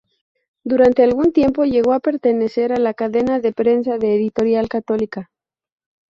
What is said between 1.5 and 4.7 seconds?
llegó a pertenecer a la cadena de prensa de Editorial